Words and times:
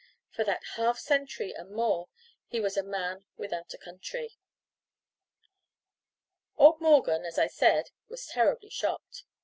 For 0.31 0.43
that 0.45 0.63
half 0.77 0.97
century 0.97 1.53
and 1.53 1.69
more 1.69 2.09
he 2.47 2.59
was 2.59 2.75
a 2.75 2.81
man 2.81 3.25
without 3.37 3.71
a 3.75 3.77
country. 3.77 4.35
Old 6.57 6.81
Morgan, 6.81 7.23
as 7.23 7.37
I 7.37 7.45
said, 7.45 7.91
was 8.09 8.25
terribly 8.25 8.71
shocked. 8.71 9.25